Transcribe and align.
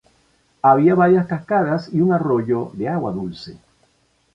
Había 0.63 0.95
varias 0.95 1.27
cascadas 1.27 1.89
y 1.93 2.01
un 2.01 2.11
arroyo 2.11 2.71
de 2.73 2.89
agua 2.89 3.11
dulce. 3.11 3.59